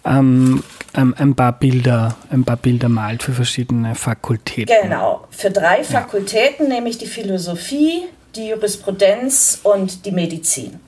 [0.06, 0.64] ähm,
[0.96, 4.76] ähm, ein paar Bilder, ein paar Bilder malt für verschiedene Fakultäten.
[4.82, 6.76] Genau, für drei Fakultäten, ja.
[6.76, 8.04] nämlich die Philosophie,
[8.36, 10.80] die Jurisprudenz und die Medizin.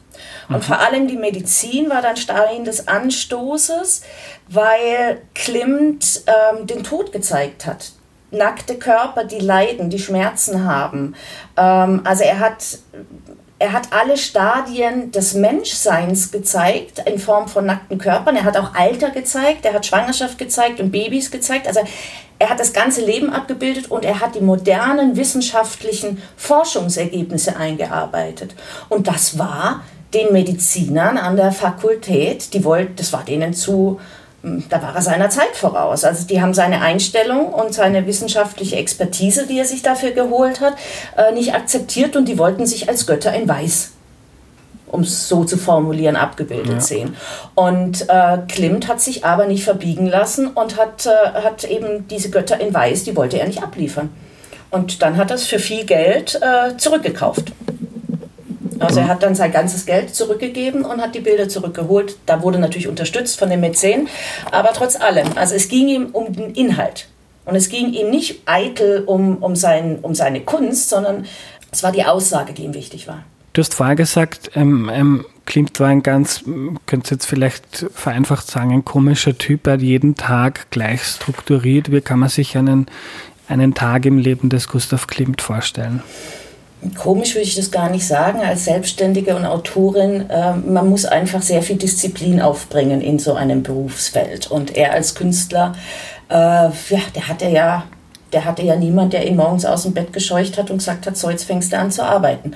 [0.50, 0.62] Und mhm.
[0.62, 4.04] vor allem die Medizin war dann Stein des Anstoßes,
[4.50, 7.92] weil Klimt ähm, den Tod gezeigt hat.
[8.32, 11.16] Nackte Körper, die leiden, die Schmerzen haben.
[11.56, 12.80] Ähm, also er hat
[13.64, 18.36] er hat alle Stadien des Menschseins gezeigt in Form von nackten Körpern.
[18.36, 21.66] Er hat auch Alter gezeigt, er hat Schwangerschaft gezeigt und Babys gezeigt.
[21.66, 21.80] Also
[22.40, 28.54] er hat das ganze Leben abgebildet und er hat die modernen wissenschaftlichen Forschungsergebnisse eingearbeitet.
[28.90, 33.98] Und das war den Medizinern an der Fakultät, die wollten, das war denen zu
[34.44, 36.04] da war er seiner Zeit voraus.
[36.04, 40.74] Also die haben seine Einstellung und seine wissenschaftliche Expertise, die er sich dafür geholt hat,
[41.18, 43.92] äh, nicht akzeptiert und die wollten sich als Götter in Weiß
[44.94, 46.80] um es so zu formulieren, abgebildet ja.
[46.80, 47.16] sehen.
[47.56, 52.30] Und äh, Klimt hat sich aber nicht verbiegen lassen und hat, äh, hat eben diese
[52.30, 54.10] Götter in Weiß, die wollte er nicht abliefern.
[54.70, 57.54] Und dann hat er es für viel Geld äh, zurückgekauft.
[58.86, 62.18] Also er hat dann sein ganzes Geld zurückgegeben und hat die Bilder zurückgeholt.
[62.26, 64.08] Da wurde natürlich unterstützt von den Mäzen,
[64.52, 67.08] aber trotz allem, also es ging ihm um den Inhalt.
[67.46, 71.26] Und es ging ihm nicht eitel um, um, sein, um seine Kunst, sondern
[71.72, 73.24] es war die Aussage, die ihm wichtig war.
[73.52, 76.44] Du hast vorher gesagt, ähm, ähm, Klimt war ein ganz,
[76.86, 79.68] könnt ihr jetzt vielleicht vereinfacht sagen, ein komischer Typ.
[79.68, 81.92] Er hat jeden Tag gleich strukturiert.
[81.92, 82.88] Wie kann man sich einen,
[83.50, 86.02] einen Tag im Leben des Gustav Klimt vorstellen?
[86.98, 91.42] Komisch würde ich das gar nicht sagen, als Selbstständige und Autorin, äh, man muss einfach
[91.42, 94.50] sehr viel Disziplin aufbringen in so einem Berufsfeld.
[94.50, 95.74] Und er als Künstler,
[96.30, 97.84] äh, ja, der hatte ja,
[98.32, 101.18] der hatte ja niemand, der ihn morgens aus dem Bett gescheucht hat und gesagt hat,
[101.18, 102.56] so jetzt fängst du an zu arbeiten.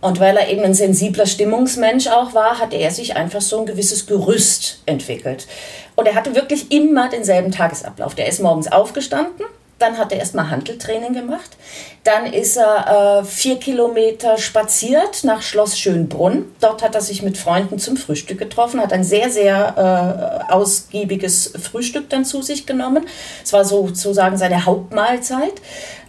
[0.00, 3.66] Und weil er eben ein sensibler Stimmungsmensch auch war, hat er sich einfach so ein
[3.66, 5.48] gewisses Gerüst entwickelt.
[5.96, 8.14] Und er hatte wirklich immer denselben Tagesablauf.
[8.14, 9.44] Der ist morgens aufgestanden,
[9.78, 11.56] dann hat er erstmal Handeltraining gemacht.
[12.04, 16.46] Dann ist er äh, vier Kilometer spaziert nach Schloss Schönbrunn.
[16.60, 21.52] Dort hat er sich mit Freunden zum Frühstück getroffen, hat ein sehr, sehr äh, ausgiebiges
[21.60, 23.06] Frühstück dann zu sich genommen.
[23.44, 25.54] Es war sozusagen seine Hauptmahlzeit.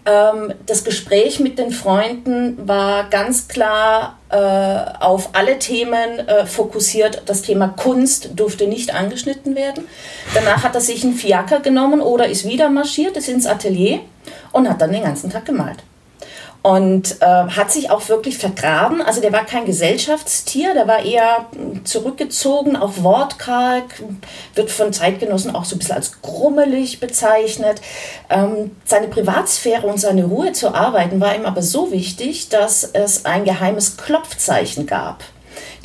[0.06, 4.36] Ähm, das Gespräch mit den Freunden war ganz klar äh,
[5.00, 7.24] auf alle Themen äh, fokussiert.
[7.26, 9.86] Das Thema Kunst durfte nicht angeschnitten werden.
[10.34, 14.00] Danach hat er sich einen Fiaker genommen oder ist wieder marschiert, ist ins Atelier
[14.52, 15.84] und hat dann den ganzen Tag gemalt
[16.62, 19.02] und äh, hat sich auch wirklich vergraben.
[19.02, 21.46] Also der war kein Gesellschaftstier, der war eher
[21.86, 23.86] zurückgezogen, auch wortkarg,
[24.56, 27.82] wird von Zeitgenossen auch so ein bisschen als grummelig bezeichnet.
[28.30, 33.26] Ähm, seine Privatsphäre und seine Ruhe zu arbeiten war ihm aber so wichtig, dass es
[33.26, 35.24] ein geheimes Klopfzeichen gab.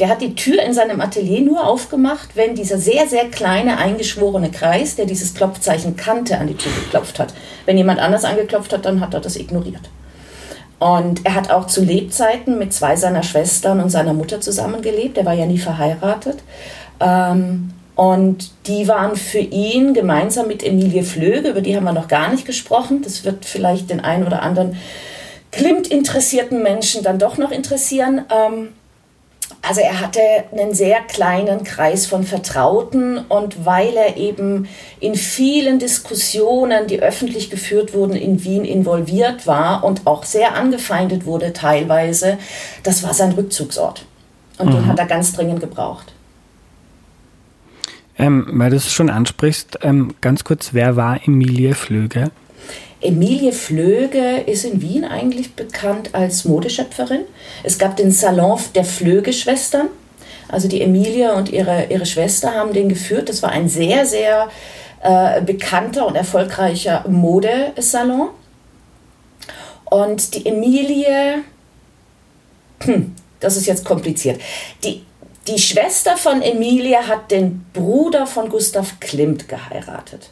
[0.01, 4.51] Der hat die Tür in seinem Atelier nur aufgemacht, wenn dieser sehr, sehr kleine eingeschworene
[4.51, 7.33] Kreis, der dieses Klopfzeichen kannte, an die Tür geklopft hat.
[7.65, 9.89] Wenn jemand anders angeklopft hat, dann hat er das ignoriert.
[10.85, 15.17] Und er hat auch zu Lebzeiten mit zwei seiner Schwestern und seiner Mutter zusammengelebt.
[15.17, 16.43] Er war ja nie verheiratet.
[17.01, 22.09] Ähm, und die waren für ihn gemeinsam mit Emilie Flöge, über die haben wir noch
[22.09, 23.01] gar nicht gesprochen.
[23.01, 24.77] Das wird vielleicht den einen oder anderen
[25.53, 28.27] Klimt-interessierten Menschen dann doch noch interessieren.
[28.31, 28.69] Ähm,
[29.67, 30.21] also er hatte
[30.53, 34.69] einen sehr kleinen Kreis von Vertrauten und weil er eben
[35.01, 41.27] in vielen Diskussionen, die öffentlich geführt wurden, in Wien involviert war und auch sehr angefeindet
[41.27, 42.39] wurde teilweise,
[42.83, 44.05] das war sein Rückzugsort.
[44.59, 44.73] Und mhm.
[44.73, 46.13] den hat er ganz dringend gebraucht.
[48.17, 52.31] Ähm, weil du es schon ansprichst, ähm, ganz kurz, wer war Emilie Flöge?
[53.05, 57.21] Emilie Flöge ist in Wien eigentlich bekannt als Modeschöpferin.
[57.63, 59.89] Es gab den Salon der Flöge-Schwestern.
[60.49, 63.29] Also die Emilie und ihre, ihre Schwester haben den geführt.
[63.29, 64.49] Das war ein sehr, sehr
[65.03, 68.31] äh, bekannter und erfolgreicher Modesalon.
[69.85, 71.43] Und die Emilie,
[72.83, 74.41] hm, das ist jetzt kompliziert.
[74.83, 75.05] Die,
[75.47, 80.31] die Schwester von Emilie hat den Bruder von Gustav Klimt geheiratet.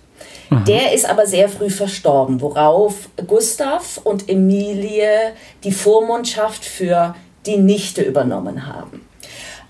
[0.53, 0.65] Mhm.
[0.65, 5.33] Der ist aber sehr früh verstorben, worauf Gustav und Emilie
[5.65, 7.15] die Vormundschaft für
[7.47, 9.07] die Nichte übernommen haben.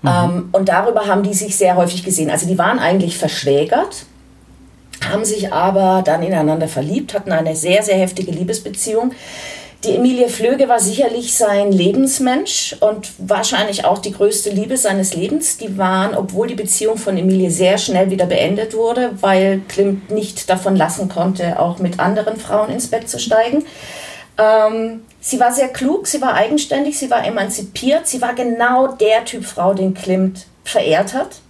[0.01, 0.09] Mhm.
[0.09, 2.29] Ähm, und darüber haben die sich sehr häufig gesehen.
[2.29, 4.05] Also die waren eigentlich verschwägert,
[5.09, 9.13] haben sich aber dann ineinander verliebt, hatten eine sehr, sehr heftige Liebesbeziehung.
[9.83, 15.57] Die Emilie Flöge war sicherlich sein Lebensmensch und wahrscheinlich auch die größte Liebe seines Lebens.
[15.57, 20.49] Die waren, obwohl die Beziehung von Emilie sehr schnell wieder beendet wurde, weil Klimt nicht
[20.49, 23.65] davon lassen konnte, auch mit anderen Frauen ins Bett zu steigen.
[24.37, 29.25] Ähm, sie war sehr klug, sie war eigenständig, sie war emanzipiert, sie war genau der
[29.25, 31.41] Typ Frau, den Klimt verehrt hat.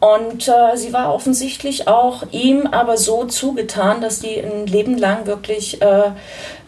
[0.00, 5.26] Und äh, sie war offensichtlich auch ihm aber so zugetan, dass die ein Leben lang
[5.26, 6.12] wirklich äh,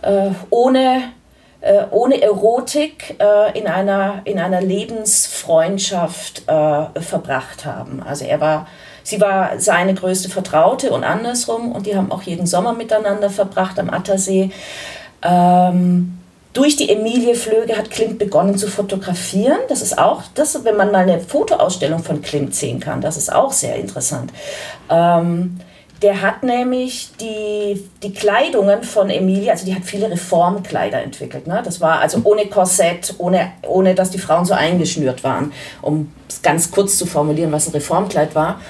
[0.03, 1.03] äh, ohne,
[1.61, 8.03] äh, ohne Erotik äh, in, einer, in einer Lebensfreundschaft äh, verbracht haben.
[8.03, 8.67] Also er war,
[9.03, 13.79] sie war seine größte Vertraute und andersrum und die haben auch jeden Sommer miteinander verbracht
[13.79, 14.51] am Attersee.
[15.23, 16.17] Ähm,
[16.53, 19.59] durch die Emilie Flöge hat Klimt begonnen zu fotografieren.
[19.69, 23.33] Das ist auch, das, wenn man mal eine Fotoausstellung von Klimt sehen kann, das ist
[23.33, 24.33] auch sehr interessant.
[24.89, 25.61] Ähm,
[26.03, 31.47] der hat nämlich die, die Kleidungen von Emilie, also die hat viele Reformkleider entwickelt.
[31.47, 31.61] Ne?
[31.65, 36.41] Das war also ohne Korsett, ohne, ohne dass die Frauen so eingeschnürt waren, um es
[36.41, 38.61] ganz kurz zu formulieren, was ein Reformkleid war.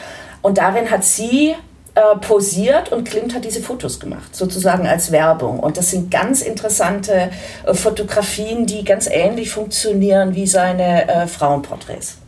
[0.42, 1.54] Und darin hat sie
[1.94, 5.60] äh, posiert und Klimt hat diese Fotos gemacht, sozusagen als Werbung.
[5.60, 7.30] Und das sind ganz interessante
[7.64, 12.18] äh, Fotografien, die ganz ähnlich funktionieren wie seine äh, Frauenporträts.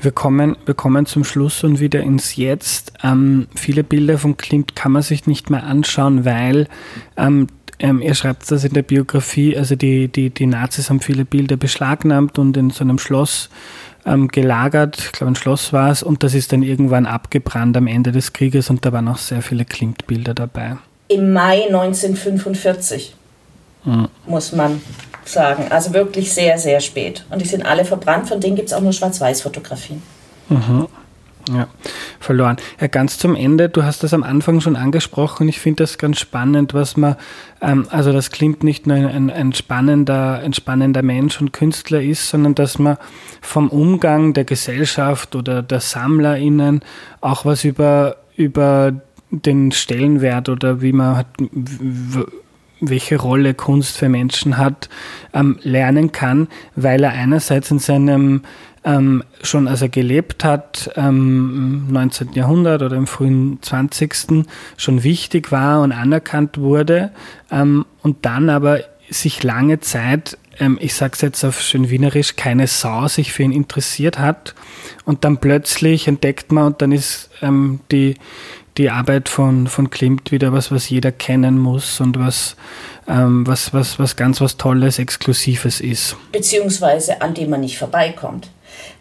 [0.00, 2.92] Wir kommen, wir kommen zum Schluss und wieder ins Jetzt.
[3.02, 6.68] Ähm, viele Bilder von Klimt kann man sich nicht mehr anschauen, weil
[7.16, 7.48] ähm,
[7.80, 11.56] ähm, er schreibt das in der Biografie, also die, die, die Nazis haben viele Bilder
[11.56, 13.50] beschlagnahmt und in so einem Schloss
[14.04, 17.86] ähm, gelagert, ich glaube ein Schloss war es, und das ist dann irgendwann abgebrannt am
[17.86, 20.76] Ende des Krieges und da waren auch sehr viele Klimt-Bilder dabei.
[21.08, 23.14] Im Mai 1945,
[23.84, 24.08] mhm.
[24.26, 24.80] muss man
[25.28, 25.66] sagen.
[25.70, 27.24] Also wirklich sehr, sehr spät.
[27.30, 30.02] Und die sind alle verbrannt, von denen gibt es auch nur Schwarz-Weiß-Fotografien.
[30.48, 30.88] Mhm.
[31.50, 31.66] Ja,
[32.20, 32.56] verloren.
[32.80, 35.48] Ja, ganz zum Ende, du hast das am Anfang schon angesprochen.
[35.48, 37.16] Ich finde das ganz spannend, was man,
[37.62, 42.28] ähm, also das klingt nicht nur ein, ein, spannender, ein spannender Mensch und Künstler ist,
[42.28, 42.98] sondern dass man
[43.40, 46.82] vom Umgang der Gesellschaft oder der SammlerInnen
[47.20, 48.92] auch was über, über
[49.30, 51.26] den Stellenwert oder wie man hat,
[52.80, 54.88] welche Rolle Kunst für Menschen hat,
[55.34, 58.42] ähm, lernen kann, weil er einerseits in seinem
[58.84, 62.32] ähm, schon als er gelebt hat, ähm, im 19.
[62.32, 64.46] Jahrhundert oder im frühen 20.
[64.76, 67.10] schon wichtig war und anerkannt wurde
[67.50, 72.36] ähm, und dann aber sich lange Zeit, ähm, ich sage es jetzt auf schön wienerisch,
[72.36, 74.54] keine Sau sich für ihn interessiert hat
[75.04, 78.14] und dann plötzlich entdeckt man und dann ist ähm, die
[78.78, 82.56] die Arbeit von, von Klimt wieder was, was jeder kennen muss und was,
[83.08, 86.16] ähm, was, was, was ganz was Tolles, Exklusives ist.
[86.32, 88.48] Beziehungsweise an dem man nicht vorbeikommt.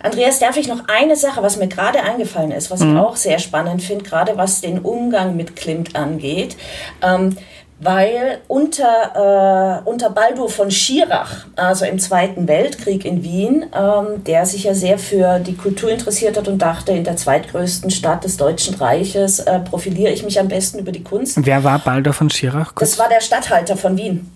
[0.02, 2.94] Andreas, darf ich noch eine Sache, was mir gerade eingefallen ist, was mhm.
[2.96, 6.58] ich auch sehr spannend finde, gerade was den Umgang mit Klimt angeht.
[7.02, 7.38] Ähm,
[7.80, 14.46] weil unter, äh, unter Baldur von Schirach, also im Zweiten Weltkrieg in Wien, ähm, der
[14.46, 18.38] sich ja sehr für die Kultur interessiert hat und dachte, in der zweitgrößten Stadt des
[18.38, 21.38] Deutschen Reiches äh, profiliere ich mich am besten über die Kunst.
[21.40, 22.74] Wer war Baldur von Schirach?
[22.74, 22.92] Kurz?
[22.92, 24.32] Das war der Statthalter von Wien.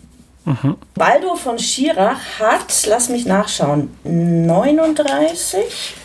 [0.45, 0.75] Mhm.
[0.95, 5.95] Baldur von Schirach hat, lass mich nachschauen, 39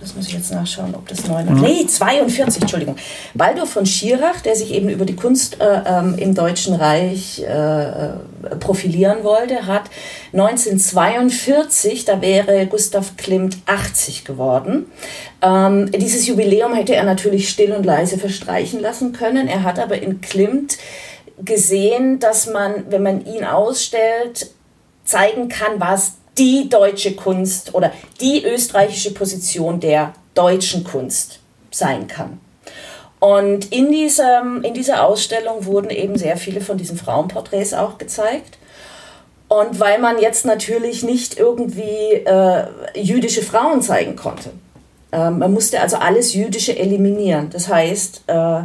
[0.00, 1.60] das muss ich jetzt nachschauen, ob das 9 mhm.
[1.60, 2.96] Nee, 42, Entschuldigung.
[3.34, 7.84] Baldur von Schirach, der sich eben über die Kunst äh, ähm, im Deutschen Reich äh,
[7.84, 8.12] äh
[8.58, 9.90] profilieren wollte, hat
[10.32, 14.86] 1942, da wäre Gustav Klimt 80 geworden.
[15.42, 19.46] Ähm, dieses Jubiläum hätte er natürlich still und leise verstreichen lassen können.
[19.46, 20.78] Er hat aber in Klimt
[21.44, 24.50] gesehen, dass man, wenn man ihn ausstellt,
[25.04, 32.40] zeigen kann, was die deutsche Kunst oder die österreichische Position der deutschen Kunst sein kann.
[33.18, 38.56] Und in, diesem, in dieser Ausstellung wurden eben sehr viele von diesen Frauenporträts auch gezeigt.
[39.48, 42.64] Und weil man jetzt natürlich nicht irgendwie äh,
[42.94, 44.52] jüdische Frauen zeigen konnte,
[45.12, 47.50] äh, man musste also alles Jüdische eliminieren.
[47.50, 48.62] Das heißt, äh,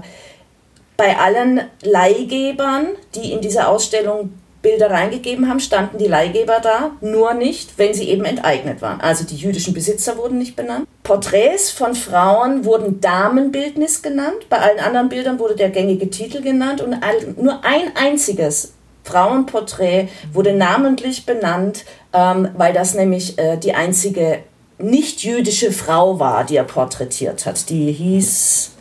[0.96, 4.32] bei allen Leihgebern, die in dieser Ausstellung
[4.66, 9.00] Bilder reingegeben haben, standen die Leihgeber da, nur nicht, wenn sie eben enteignet waren.
[9.00, 10.88] Also die jüdischen Besitzer wurden nicht benannt.
[11.04, 14.50] Porträts von Frauen wurden Damenbildnis genannt.
[14.50, 16.98] Bei allen anderen Bildern wurde der gängige Titel genannt und
[17.40, 24.40] nur ein einziges Frauenporträt wurde namentlich benannt, ähm, weil das nämlich äh, die einzige
[24.80, 27.70] nicht-jüdische Frau war, die er porträtiert hat.
[27.70, 28.72] Die hieß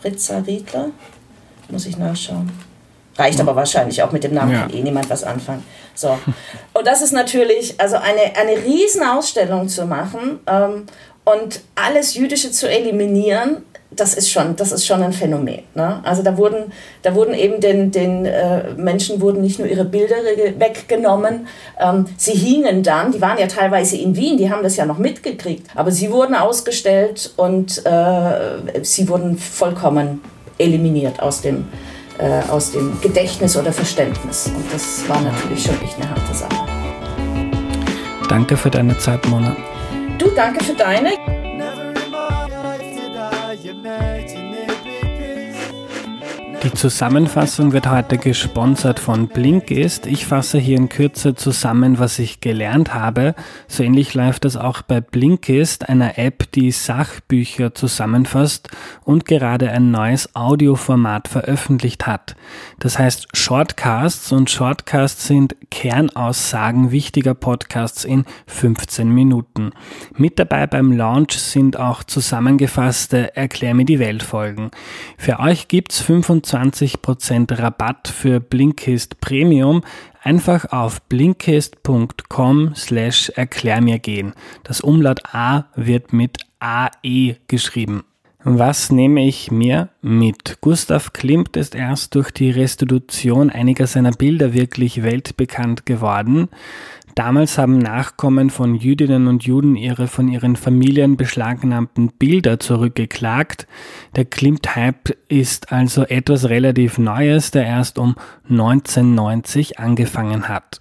[0.00, 0.90] Fritza Riedler.
[1.68, 2.50] Muss ich nachschauen.
[3.16, 4.60] Reicht aber wahrscheinlich auch mit dem Namen, ja.
[4.62, 5.62] kann eh niemand was anfangen.
[5.94, 6.18] So.
[6.72, 10.86] Und das ist natürlich, also eine, eine Riesenausstellung zu machen ähm,
[11.24, 13.62] und alles Jüdische zu eliminieren,
[13.96, 15.62] das ist schon, das ist schon ein Phänomen.
[15.74, 16.00] Ne?
[16.02, 20.16] Also da wurden, da wurden eben den, den äh, Menschen wurden nicht nur ihre Bilder
[20.58, 21.46] weggenommen,
[21.78, 24.98] ähm, sie hingen dann, die waren ja teilweise in Wien, die haben das ja noch
[24.98, 30.20] mitgekriegt, aber sie wurden ausgestellt und äh, sie wurden vollkommen
[30.58, 31.66] eliminiert aus dem,
[32.18, 34.50] äh, aus dem Gedächtnis oder Verständnis.
[34.54, 36.66] Und das war natürlich schon echt eine harte Sache.
[38.28, 39.56] Danke für deine Zeit, Mona.
[40.18, 41.12] Du, danke für deine.
[46.64, 50.06] Die Zusammenfassung wird heute gesponsert von Blinkist.
[50.06, 53.34] Ich fasse hier in Kürze zusammen, was ich gelernt habe.
[53.68, 58.70] So ähnlich läuft das auch bei Blinkist, einer App, die Sachbücher zusammenfasst
[59.04, 62.34] und gerade ein neues Audioformat veröffentlicht hat.
[62.78, 69.72] Das heißt Shortcasts und Shortcasts sind Kernaussagen wichtiger Podcasts in 15 Minuten.
[70.16, 74.70] Mit dabei beim Launch sind auch zusammengefasste Erklär mir die Welt Folgen.
[75.18, 79.82] Für euch gibt's 25 20% Rabatt für Blinkist Premium
[80.22, 84.34] einfach auf blinkist.com slash erklär mir gehen.
[84.62, 88.04] Das Umlaut A wird mit AE geschrieben.
[88.46, 90.58] Was nehme ich mir mit?
[90.60, 96.48] Gustav Klimt ist erst durch die Restitution einiger seiner Bilder wirklich weltbekannt geworden.
[97.14, 103.68] Damals haben Nachkommen von Jüdinnen und Juden ihre von ihren Familien beschlagnahmten Bilder zurückgeklagt.
[104.16, 108.16] Der Klimt-Hype ist also etwas relativ Neues, der erst um
[108.50, 110.80] 1990 angefangen hat.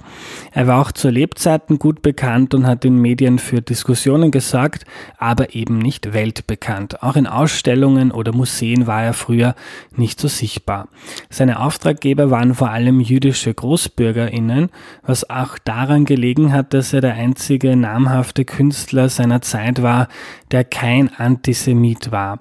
[0.51, 4.85] Er war auch zu Lebzeiten gut bekannt und hat in Medien für Diskussionen gesorgt,
[5.19, 7.03] aber eben nicht weltbekannt.
[7.03, 9.53] Auch in Ausstellungen oder Museen war er früher
[9.95, 10.87] nicht so sichtbar.
[11.29, 14.69] Seine Auftraggeber waren vor allem jüdische Großbürgerinnen,
[15.03, 20.07] was auch daran gelegen gelegen hat, dass er der einzige namhafte Künstler seiner Zeit war,
[20.51, 22.39] der kein Antisemit war.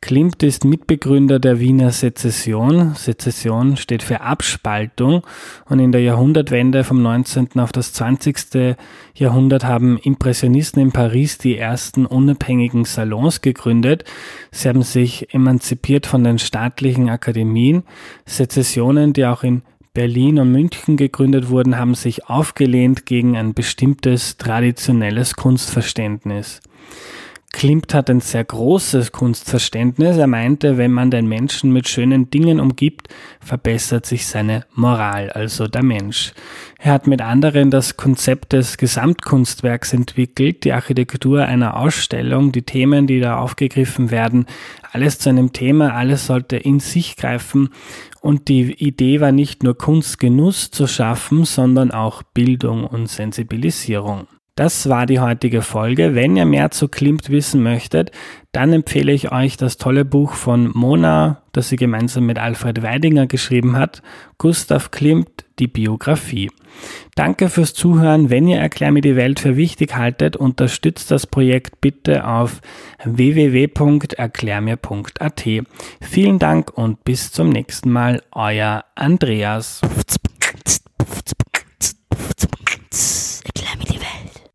[0.00, 2.96] Klimt ist Mitbegründer der Wiener Sezession.
[2.96, 5.22] Sezession steht für Abspaltung
[5.68, 7.60] und in der Jahrhundertwende vom 19.
[7.60, 8.76] auf das 20.
[9.14, 14.02] Jahrhundert haben Impressionisten in Paris die ersten unabhängigen Salons gegründet.
[14.50, 17.84] Sie haben sich emanzipiert von den staatlichen Akademien.
[18.26, 19.62] Sezessionen, die auch in
[19.92, 26.60] Berlin und München gegründet wurden, haben sich aufgelehnt gegen ein bestimmtes traditionelles Kunstverständnis.
[27.52, 30.16] Klimt hat ein sehr großes Kunstverständnis.
[30.16, 33.08] Er meinte, wenn man den Menschen mit schönen Dingen umgibt,
[33.40, 36.32] verbessert sich seine Moral, also der Mensch.
[36.78, 43.08] Er hat mit anderen das Konzept des Gesamtkunstwerks entwickelt, die Architektur einer Ausstellung, die Themen,
[43.08, 44.46] die da aufgegriffen werden,
[44.92, 47.70] alles zu einem Thema, alles sollte in sich greifen
[48.20, 54.26] und die Idee war nicht nur Kunstgenuss zu schaffen, sondern auch Bildung und Sensibilisierung.
[54.56, 56.14] Das war die heutige Folge.
[56.14, 58.10] Wenn ihr mehr zu Klimt wissen möchtet,
[58.52, 63.26] dann empfehle ich euch das tolle Buch von Mona, das sie gemeinsam mit Alfred Weidinger
[63.26, 64.02] geschrieben hat,
[64.36, 66.50] Gustav Klimt, die Biografie.
[67.14, 68.30] Danke fürs Zuhören.
[68.30, 72.60] Wenn ihr Erklär mir die Welt für wichtig haltet, unterstützt das Projekt bitte auf
[73.04, 75.48] www.erklärmir.at.
[76.00, 79.80] Vielen Dank und bis zum nächsten Mal, euer Andreas.